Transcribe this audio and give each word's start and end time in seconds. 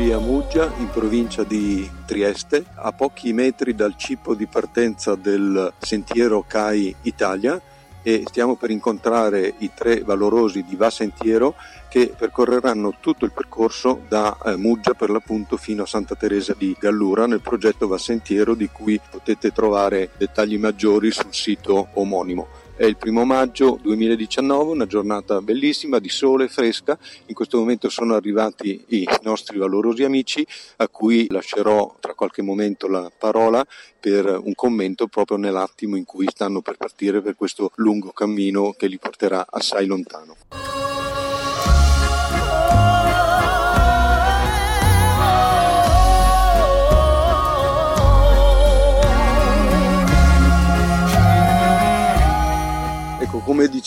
Qui 0.00 0.12
a 0.12 0.18
Muggia, 0.18 0.72
in 0.78 0.88
provincia 0.88 1.44
di 1.44 1.88
Trieste, 2.06 2.64
a 2.76 2.90
pochi 2.92 3.34
metri 3.34 3.74
dal 3.74 3.96
cippo 3.98 4.34
di 4.34 4.46
partenza 4.46 5.14
del 5.14 5.74
sentiero 5.78 6.42
CAI 6.46 6.96
Italia 7.02 7.60
e 8.00 8.22
stiamo 8.24 8.56
per 8.56 8.70
incontrare 8.70 9.52
i 9.58 9.72
tre 9.74 10.00
valorosi 10.00 10.64
di 10.66 10.74
Va 10.74 10.88
Sentiero 10.88 11.54
che 11.90 12.14
percorreranno 12.16 12.94
tutto 12.98 13.26
il 13.26 13.32
percorso 13.32 14.00
da 14.08 14.38
eh, 14.42 14.56
Muggia 14.56 14.94
per 14.94 15.10
l'appunto 15.10 15.58
fino 15.58 15.82
a 15.82 15.86
Santa 15.86 16.14
Teresa 16.14 16.54
di 16.56 16.74
Gallura 16.78 17.26
nel 17.26 17.42
progetto 17.42 17.86
Va 17.86 17.98
Sentiero 17.98 18.54
di 18.54 18.70
cui 18.72 18.98
potete 19.10 19.52
trovare 19.52 20.08
dettagli 20.16 20.56
maggiori 20.56 21.10
sul 21.10 21.34
sito 21.34 21.88
omonimo. 21.92 22.59
È 22.80 22.86
il 22.86 22.96
primo 22.96 23.26
maggio 23.26 23.78
2019, 23.82 24.70
una 24.70 24.86
giornata 24.86 25.42
bellissima 25.42 25.98
di 25.98 26.08
sole 26.08 26.48
fresca. 26.48 26.98
In 27.26 27.34
questo 27.34 27.58
momento 27.58 27.90
sono 27.90 28.14
arrivati 28.14 28.82
i 28.88 29.06
nostri 29.20 29.58
valorosi 29.58 30.02
amici 30.02 30.46
a 30.76 30.88
cui 30.88 31.26
lascerò 31.28 31.94
tra 32.00 32.14
qualche 32.14 32.40
momento 32.40 32.88
la 32.88 33.12
parola 33.14 33.62
per 34.00 34.24
un 34.42 34.54
commento 34.54 35.08
proprio 35.08 35.36
nell'attimo 35.36 35.96
in 35.96 36.06
cui 36.06 36.26
stanno 36.30 36.62
per 36.62 36.78
partire 36.78 37.20
per 37.20 37.36
questo 37.36 37.70
lungo 37.74 38.12
cammino 38.12 38.72
che 38.72 38.86
li 38.86 38.96
porterà 38.96 39.44
assai 39.50 39.84
lontano. 39.84 40.36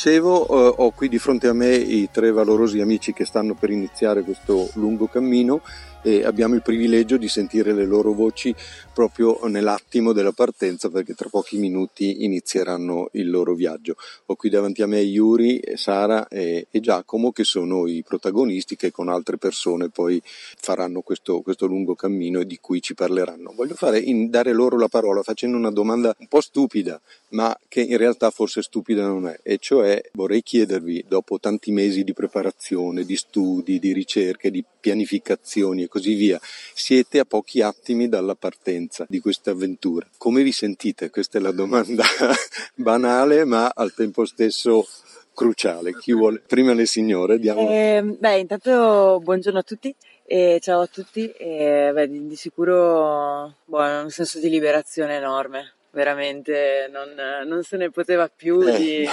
Dicevo, 0.03 0.45
eh, 0.45 0.73
ho 0.79 0.91
qui 0.91 1.07
di 1.07 1.17
fronte 1.17 1.47
a 1.47 1.53
me 1.53 1.73
i 1.73 2.09
tre 2.11 2.31
valorosi 2.31 2.81
amici 2.81 3.13
che 3.13 3.23
stanno 3.23 3.53
per 3.53 3.69
iniziare 3.69 4.21
questo 4.23 4.69
lungo 4.73 5.07
cammino 5.07 5.61
e 6.01 6.25
abbiamo 6.25 6.55
il 6.55 6.61
privilegio 6.61 7.15
di 7.15 7.29
sentire 7.29 7.71
le 7.71 7.85
loro 7.85 8.11
voci 8.11 8.53
proprio 8.93 9.39
nell'attimo 9.47 10.13
della 10.13 10.31
partenza 10.31 10.89
perché 10.89 11.15
tra 11.15 11.27
pochi 11.29 11.57
minuti 11.57 12.23
inizieranno 12.23 13.09
il 13.13 13.29
loro 13.29 13.55
viaggio. 13.55 13.95
Ho 14.27 14.35
qui 14.35 14.49
davanti 14.49 14.81
a 14.81 14.87
me 14.87 14.99
Yuri, 14.99 15.61
Sara 15.75 16.27
e, 16.27 16.67
e 16.69 16.79
Giacomo 16.79 17.31
che 17.31 17.43
sono 17.43 17.87
i 17.87 18.03
protagonisti 18.07 18.75
che 18.75 18.91
con 18.91 19.09
altre 19.09 19.37
persone 19.37 19.89
poi 19.89 20.21
faranno 20.59 21.01
questo, 21.01 21.41
questo 21.41 21.65
lungo 21.65 21.95
cammino 21.95 22.39
e 22.39 22.45
di 22.45 22.59
cui 22.61 22.81
ci 22.81 22.93
parleranno. 22.93 23.51
Voglio 23.55 23.75
fare, 23.75 23.99
in, 23.99 24.29
dare 24.29 24.53
loro 24.53 24.77
la 24.77 24.87
parola 24.87 25.23
facendo 25.23 25.57
una 25.57 25.71
domanda 25.71 26.15
un 26.17 26.27
po' 26.27 26.41
stupida 26.41 27.01
ma 27.33 27.55
che 27.67 27.81
in 27.81 27.97
realtà 27.97 28.29
forse 28.29 28.61
stupida 28.61 29.05
non 29.05 29.27
è 29.27 29.39
e 29.43 29.57
cioè 29.57 30.01
vorrei 30.13 30.43
chiedervi 30.43 31.05
dopo 31.07 31.39
tanti 31.39 31.71
mesi 31.71 32.03
di 32.03 32.13
preparazione, 32.13 33.03
di 33.03 33.15
studi, 33.15 33.79
di 33.79 33.91
ricerche, 33.91 34.51
di 34.51 34.63
pianificazioni 34.79 35.87
così 35.87 36.13
via. 36.13 36.39
Siete 36.73 37.19
a 37.19 37.25
pochi 37.25 37.61
attimi 37.61 38.07
dalla 38.07 38.35
partenza 38.35 38.82
di 39.07 39.19
questa 39.19 39.51
avventura. 39.51 40.07
Come 40.17 40.43
vi 40.43 40.51
sentite? 40.51 41.09
Questa 41.09 41.37
è 41.37 41.41
la 41.41 41.51
domanda 41.51 42.03
banale 42.75 43.45
ma 43.45 43.71
al 43.73 43.93
tempo 43.93 44.25
stesso 44.25 44.85
cruciale. 45.33 45.95
Chi 45.97 46.13
vuole? 46.13 46.41
Prima 46.45 46.73
le 46.73 46.85
signore, 46.85 47.39
diamo. 47.39 47.69
Eh, 47.69 48.01
beh, 48.03 48.37
intanto 48.39 49.19
buongiorno 49.23 49.59
a 49.59 49.63
tutti. 49.63 49.93
E 50.25 50.59
ciao 50.61 50.81
a 50.81 50.87
tutti, 50.87 51.29
e, 51.31 51.91
beh, 51.93 52.07
di, 52.07 52.27
di, 52.27 52.35
sicuro 52.37 53.57
boh, 53.65 53.77
un 53.77 54.09
senso 54.09 54.39
di 54.39 54.49
liberazione 54.49 55.17
enorme, 55.17 55.73
veramente 55.91 56.89
non, 56.89 57.13
non 57.45 57.61
se 57.63 57.75
ne 57.75 57.91
poteva 57.91 58.31
più 58.33 58.61
eh. 58.61 58.77
di, 58.77 59.07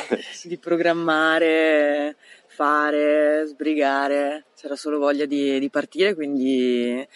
di 0.44 0.56
programmare, 0.56 2.14
fare, 2.47 3.44
sbrigare, 3.47 4.44
c'era 4.56 4.76
solo 4.76 4.98
voglia 4.98 5.26
di, 5.26 5.59
di 5.59 5.69
partire, 5.69 6.14
quindi 6.14 7.06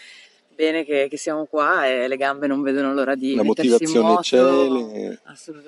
bene 0.55 0.85
che, 0.85 1.09
che, 1.09 1.17
siamo 1.17 1.47
qua 1.47 1.87
e 1.87 2.09
le 2.09 2.17
gambe 2.17 2.47
non 2.47 2.63
vedono 2.63 2.93
l'ora 2.95 3.15
di 3.15 3.35
La 3.35 3.43
motivazione 3.43 4.19
c'è, 4.21 4.41
le... 4.41 5.21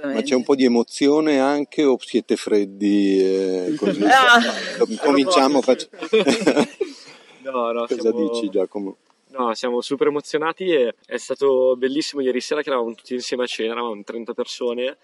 ma 0.02 0.22
c'è 0.22 0.34
un 0.34 0.44
po' 0.44 0.54
di 0.54 0.64
emozione 0.64 1.40
anche 1.40 1.84
o 1.84 1.96
siete 2.00 2.36
freddi? 2.36 3.20
Eh, 3.20 3.74
così? 3.76 4.02
ah, 4.06 4.40
Cominciamo. 5.02 5.60
Faccio... 5.60 5.88
no, 7.42 7.72
no, 7.72 7.86
Cosa 7.86 8.00
siamo... 8.00 8.30
dici 8.30 8.48
Giacomo? 8.48 8.96
No, 9.28 9.54
siamo 9.54 9.80
super 9.82 10.06
emozionati 10.06 10.72
e 10.72 10.94
è 11.04 11.16
stato 11.18 11.76
bellissimo 11.76 12.22
ieri 12.22 12.40
sera 12.40 12.62
che 12.62 12.70
eravamo 12.70 12.94
tutti 12.94 13.12
insieme 13.14 13.42
a 13.42 13.46
cena, 13.46 13.72
eravamo 13.72 14.00
30 14.02 14.32
persone 14.32 14.96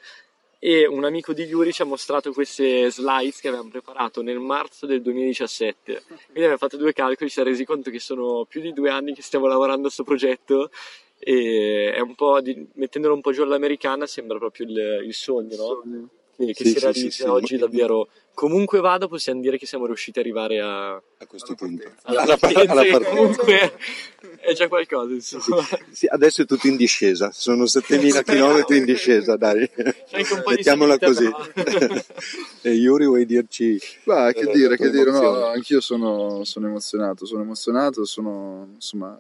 e 0.65 0.87
un 0.87 1.03
amico 1.03 1.33
di 1.33 1.43
Yuri 1.43 1.73
ci 1.73 1.83
ha 1.83 1.85
mostrato 1.85 2.33
queste 2.33 2.89
slides 2.89 3.41
che 3.41 3.49
avevamo 3.49 3.69
preparato 3.69 4.23
nel 4.23 4.39
marzo 4.39 4.87
del 4.87 5.03
2017. 5.03 6.03
Quindi 6.07 6.21
abbiamo 6.35 6.57
fatto 6.57 6.77
due 6.77 6.93
calcoli, 6.93 7.29
ci 7.29 7.35
siamo 7.35 7.49
resi 7.49 7.65
conto 7.65 7.91
che 7.91 7.99
sono 7.99 8.45
più 8.45 8.61
di 8.61 8.73
due 8.73 8.89
anni 8.89 9.13
che 9.13 9.23
stiamo 9.23 9.49
lavorando 9.49 9.81
a 9.81 9.83
questo 9.83 10.05
progetto 10.05 10.71
e 11.19 12.01
un 12.01 12.15
di, 12.43 12.65
mettendolo 12.75 13.13
un 13.13 13.21
po' 13.21 13.33
giù 13.33 13.43
all'americana 13.43 14.07
sembra 14.07 14.39
proprio 14.39 14.67
il, 14.69 15.05
il 15.05 15.15
sogno, 15.15 15.57
no? 15.57 15.81
Sogno. 15.83 16.09
Che, 16.47 16.53
che 16.53 16.65
sì, 16.65 16.71
si 16.71 16.79
realizza 16.81 17.11
sì, 17.11 17.23
sì, 17.23 17.29
oggi 17.29 17.57
davvero 17.57 18.09
comunque 18.35 18.81
vada 18.81 19.09
possiamo 19.09 19.41
dire 19.41 19.59
che 19.59 19.67
siamo 19.67 19.87
riusciti 19.87 20.19
ad 20.19 20.25
arrivare 20.25 20.61
a, 20.61 20.95
a 20.95 21.27
questo 21.27 21.55
punto. 21.55 21.91
alla, 22.03 22.23
alla, 22.23 22.39
alla, 22.41 22.83
alla 22.83 23.01
comunque 23.01 23.73
è 24.41 24.53
già 24.55 24.69
qualcosa 24.69 25.13
insomma. 25.13 25.63
Sì, 25.63 25.77
sì, 25.93 26.07
adesso 26.07 26.43
è 26.43 26.47
tutto 26.47 26.67
in 26.67 26.77
discesa 26.77 27.31
sono 27.33 27.67
7000 27.67 28.23
km 28.23 28.65
in 28.71 28.85
discesa 28.85 29.37
dai. 29.37 29.69
Mettiamola 30.47 30.99
così. 30.99 31.31
e 32.63 32.71
Yuri 32.71 33.07
vuoi 33.07 33.27
dirci 33.27 33.79
Bah, 34.05 34.33
che 34.33 34.47
dire 34.47 34.77
che 34.77 34.91
dire 34.91 35.11
no, 35.11 35.47
anch'io 35.47 35.81
sono, 35.81 36.45
sono 36.45 36.67
emozionato 36.67 37.27
sono 37.27 37.43
emozionato 37.43 38.05
sono 38.05 38.71
insomma 38.75 39.19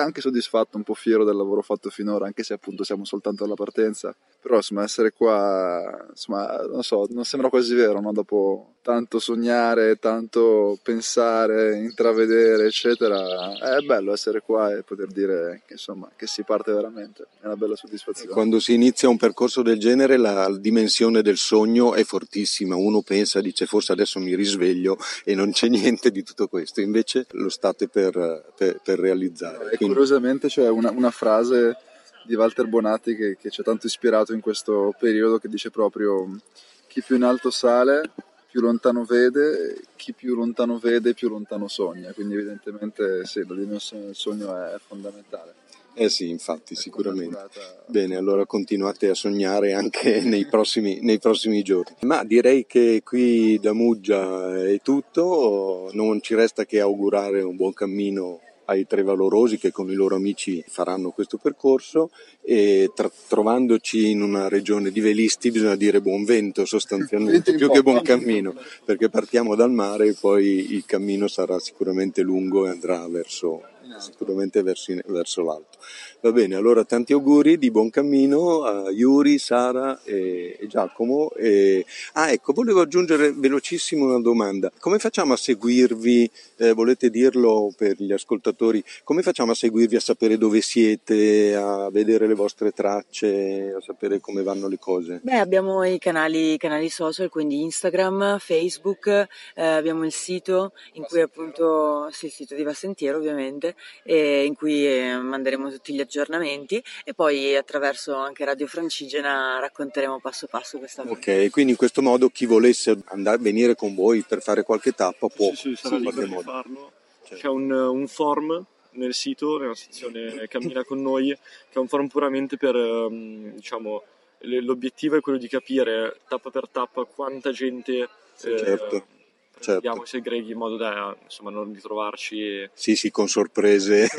è 0.00 0.02
anche 0.04 0.20
soddisfatto, 0.20 0.76
un 0.76 0.82
po' 0.82 0.94
fiero 0.94 1.24
del 1.24 1.36
lavoro 1.36 1.62
fatto 1.62 1.90
finora, 1.90 2.26
anche 2.26 2.42
se 2.42 2.54
appunto 2.54 2.84
siamo 2.84 3.04
soltanto 3.04 3.44
alla 3.44 3.54
partenza. 3.54 4.14
Però 4.40 4.56
insomma 4.56 4.84
essere 4.84 5.12
qua, 5.12 6.06
insomma, 6.10 6.56
non 6.70 6.82
so, 6.82 7.06
non 7.10 7.24
sembra 7.24 7.48
quasi 7.48 7.74
vero, 7.74 8.00
no? 8.00 8.12
Dopo 8.12 8.74
tanto 8.88 9.18
sognare, 9.18 9.98
tanto 9.98 10.78
pensare, 10.82 11.76
intravedere, 11.76 12.64
eccetera, 12.64 13.76
è 13.76 13.84
bello 13.84 14.14
essere 14.14 14.40
qua 14.40 14.74
e 14.74 14.82
poter 14.82 15.08
dire 15.08 15.60
che, 15.66 15.74
insomma, 15.74 16.10
che 16.16 16.26
si 16.26 16.42
parte 16.42 16.72
veramente, 16.72 17.26
è 17.42 17.44
una 17.44 17.56
bella 17.56 17.76
soddisfazione. 17.76 18.32
Quando 18.32 18.58
si 18.60 18.72
inizia 18.72 19.10
un 19.10 19.18
percorso 19.18 19.60
del 19.60 19.78
genere 19.78 20.16
la 20.16 20.50
dimensione 20.58 21.20
del 21.20 21.36
sogno 21.36 21.92
è 21.92 22.02
fortissima, 22.02 22.76
uno 22.76 23.02
pensa, 23.02 23.42
dice 23.42 23.66
forse 23.66 23.92
adesso 23.92 24.20
mi 24.20 24.34
risveglio 24.34 24.96
e 25.22 25.34
non 25.34 25.52
c'è 25.52 25.68
niente 25.68 26.10
di 26.10 26.22
tutto 26.22 26.48
questo, 26.48 26.80
invece 26.80 27.26
lo 27.32 27.50
state 27.50 27.88
per, 27.88 28.52
per, 28.56 28.80
per 28.82 28.98
realizzare. 28.98 29.72
E 29.72 29.76
Quindi... 29.76 29.87
curiosamente 29.88 30.48
c'è 30.48 30.68
una, 30.68 30.90
una 30.90 31.10
frase 31.10 31.76
di 32.24 32.34
Walter 32.34 32.66
Bonatti 32.66 33.16
che, 33.16 33.36
che 33.40 33.50
ci 33.50 33.60
ha 33.60 33.64
tanto 33.64 33.86
ispirato 33.86 34.32
in 34.32 34.40
questo 34.40 34.94
periodo 34.98 35.38
che 35.38 35.48
dice 35.48 35.70
proprio 35.70 36.38
chi 36.86 37.02
più 37.02 37.16
in 37.16 37.22
alto 37.22 37.50
sale 37.50 38.10
più 38.50 38.60
lontano 38.60 39.04
vede, 39.04 39.82
chi 39.96 40.12
più 40.12 40.34
lontano 40.34 40.78
vede 40.78 41.12
più 41.12 41.28
lontano 41.28 41.68
sogna, 41.68 42.12
quindi 42.12 42.34
evidentemente 42.34 43.24
sì, 43.26 43.44
la 43.46 43.54
dimensione 43.54 44.06
del 44.06 44.14
sogno 44.14 44.56
è 44.56 44.76
fondamentale. 44.86 45.54
Eh 46.00 46.08
sì, 46.08 46.28
infatti, 46.28 46.74
è 46.74 46.76
sicuramente. 46.76 47.34
Curata... 47.34 47.84
Bene, 47.86 48.16
allora 48.16 48.46
continuate 48.46 49.08
a 49.08 49.14
sognare 49.14 49.72
anche 49.72 50.20
nei 50.24 50.46
prossimi, 50.46 51.00
nei 51.02 51.18
prossimi, 51.18 51.62
giorni. 51.62 51.96
Ma 52.02 52.24
direi 52.24 52.66
che 52.66 53.02
qui 53.04 53.58
da 53.58 53.72
Muggia 53.72 54.64
è 54.64 54.80
tutto, 54.80 55.90
non 55.92 56.20
ci 56.22 56.34
resta 56.34 56.64
che 56.64 56.80
augurare 56.80 57.42
un 57.42 57.56
buon 57.56 57.72
cammino 57.72 58.40
ai 58.68 58.86
tre 58.86 59.02
valorosi 59.02 59.58
che 59.58 59.70
con 59.70 59.90
i 59.90 59.94
loro 59.94 60.16
amici 60.16 60.62
faranno 60.66 61.10
questo 61.10 61.38
percorso 61.38 62.10
e 62.42 62.90
tra- 62.94 63.10
trovandoci 63.28 64.10
in 64.10 64.22
una 64.22 64.48
regione 64.48 64.90
di 64.90 65.00
velisti 65.00 65.50
bisogna 65.50 65.76
dire 65.76 66.00
buon 66.00 66.24
vento 66.24 66.64
sostanzialmente 66.64 67.54
più 67.56 67.70
che 67.70 67.82
buon 67.82 68.02
cammino 68.02 68.54
perché 68.84 69.08
partiamo 69.08 69.54
dal 69.54 69.70
mare 69.70 70.08
e 70.08 70.16
poi 70.18 70.74
il 70.74 70.84
cammino 70.84 71.28
sarà 71.28 71.58
sicuramente 71.58 72.22
lungo 72.22 72.66
e 72.66 72.70
andrà 72.70 73.06
verso 73.08 73.62
sicuramente 73.98 74.62
verso, 74.62 74.94
verso, 75.06 75.42
l'alto. 75.42 75.78
Va 76.20 76.32
bene, 76.32 76.56
allora 76.56 76.84
tanti 76.84 77.12
auguri 77.12 77.58
di 77.58 77.70
buon 77.70 77.90
cammino 77.90 78.64
a 78.64 78.90
Yuri, 78.90 79.38
Sara 79.38 80.00
e, 80.04 80.56
e 80.58 80.66
Giacomo. 80.66 81.30
E... 81.32 81.84
Ah, 82.14 82.30
ecco, 82.30 82.52
volevo 82.52 82.80
aggiungere 82.80 83.32
velocissimo 83.32 84.04
una 84.04 84.20
domanda. 84.20 84.70
Come 84.78 84.98
facciamo 84.98 85.32
a 85.32 85.36
seguirvi? 85.36 86.30
Eh, 86.56 86.72
volete 86.72 87.10
dirlo 87.10 87.72
per 87.76 87.96
gli 88.00 88.12
ascoltatori? 88.12 88.82
Come 89.04 89.22
facciamo 89.22 89.52
a 89.52 89.54
seguirvi, 89.54 89.96
a 89.96 90.00
sapere 90.00 90.38
dove 90.38 90.60
siete, 90.60 91.54
a 91.54 91.90
vedere 91.90 92.26
le 92.26 92.34
vostre 92.34 92.72
tracce, 92.72 93.74
a 93.76 93.80
sapere 93.80 94.20
come 94.20 94.42
vanno 94.42 94.68
le 94.68 94.78
cose? 94.78 95.20
Beh, 95.22 95.38
abbiamo 95.38 95.84
i 95.84 95.98
canali, 95.98 96.56
canali 96.56 96.88
social, 96.88 97.28
quindi 97.28 97.62
Instagram, 97.62 98.38
Facebook, 98.38 99.06
eh, 99.06 99.26
abbiamo 99.64 100.04
il 100.04 100.12
sito 100.12 100.72
in 100.92 101.04
cui 101.04 101.20
appunto, 101.20 102.08
sì, 102.10 102.26
il 102.26 102.32
sito 102.32 102.54
di 102.54 102.62
Vassentiero 102.62 103.18
ovviamente, 103.18 103.74
in 104.04 104.54
cui 104.54 104.86
eh, 104.86 105.16
manderemo 105.16 105.70
tutti 105.70 105.92
gli 105.92 106.00
aggiornamenti 106.00 106.82
e 107.04 107.14
poi 107.14 107.56
attraverso 107.56 108.14
anche 108.14 108.44
Radio 108.44 108.66
Francigena 108.66 109.58
racconteremo 109.60 110.20
passo 110.20 110.46
passo 110.46 110.78
questa 110.78 111.02
avventura. 111.02 111.42
Ok, 111.42 111.50
quindi 111.50 111.72
in 111.72 111.78
questo 111.78 112.02
modo 112.02 112.28
chi 112.28 112.46
volesse 112.46 112.98
andare, 113.06 113.38
venire 113.38 113.74
con 113.74 113.94
voi 113.94 114.22
per 114.22 114.42
fare 114.42 114.62
qualche 114.62 114.92
tappa 114.92 115.28
può 115.28 115.48
sì, 115.54 115.74
sì, 115.74 115.76
sarà 115.76 115.96
in 115.96 116.02
qualche 116.04 116.26
modo. 116.26 116.42
farlo. 116.42 116.92
Certo. 117.24 117.42
C'è 117.42 117.48
un, 117.48 117.70
un 117.70 118.06
form 118.08 118.64
nel 118.92 119.14
sito, 119.14 119.58
nella 119.58 119.74
sezione 119.74 120.48
Cammina 120.48 120.84
con 120.84 121.02
noi, 121.02 121.28
che 121.28 121.74
è 121.74 121.78
un 121.78 121.88
forum 121.88 122.08
puramente 122.08 122.56
per, 122.56 122.74
ehm, 122.74 123.54
diciamo, 123.54 124.02
l'obiettivo 124.40 125.16
è 125.16 125.20
quello 125.20 125.38
di 125.38 125.48
capire 125.48 126.20
tappa 126.28 126.50
per 126.50 126.68
tappa 126.68 127.04
quanta 127.04 127.50
gente 127.50 128.08
sì, 128.34 128.50
eh, 128.50 128.58
certo 128.58 129.16
certo. 129.60 130.02
i 130.02 130.06
segreti 130.06 130.50
in 130.50 130.58
modo 130.58 130.76
da 130.76 131.16
insomma, 131.22 131.50
non 131.50 131.72
ritrovarci. 131.72 132.68
Sì, 132.72 132.96
sì, 132.96 133.10
con 133.10 133.28
sorprese. 133.28 134.06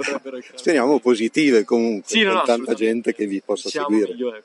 sorprese 0.00 0.54
Speriamo 0.54 0.98
positive 1.00 1.64
comunque, 1.64 2.08
sì, 2.08 2.24
con 2.24 2.34
no, 2.34 2.42
tanta 2.42 2.74
gente 2.74 3.14
che 3.14 3.26
vi 3.26 3.40
possa 3.40 3.68
Siamo 3.68 3.88
seguire. 3.88 4.12
Migliore, 4.12 4.44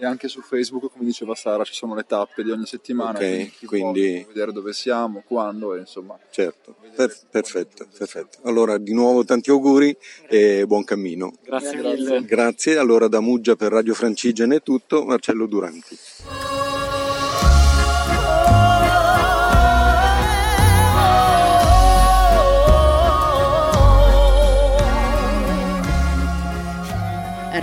e 0.00 0.06
anche 0.06 0.28
su 0.28 0.40
Facebook, 0.40 0.90
come 0.90 1.04
diceva 1.04 1.34
Sara, 1.34 1.62
ci 1.62 1.74
sono 1.74 1.94
le 1.94 2.04
tappe 2.06 2.42
di 2.42 2.50
ogni 2.50 2.64
settimana. 2.64 3.18
Ok, 3.18 3.66
quindi, 3.66 4.24
vedere 4.26 4.50
dove 4.50 4.72
siamo, 4.72 5.22
quando, 5.26 5.74
e 5.74 5.80
insomma. 5.80 6.18
Certo, 6.30 6.74
per, 6.96 7.14
perfetto, 7.28 7.86
perfetto. 7.96 8.38
Allora, 8.44 8.78
di 8.78 8.94
nuovo 8.94 9.24
tanti 9.24 9.50
auguri 9.50 9.94
e 10.26 10.64
buon 10.66 10.84
cammino. 10.84 11.34
Grazie, 11.44 11.76
Grazie 11.76 11.96
mille. 11.96 12.24
Grazie. 12.24 12.76
Allora, 12.78 13.08
da 13.08 13.20
Muggia 13.20 13.56
per 13.56 13.72
Radio 13.72 13.92
Francigena 13.92 14.54
è 14.54 14.62
tutto. 14.62 15.04
Marcello 15.04 15.44
Duranti. 15.44 15.98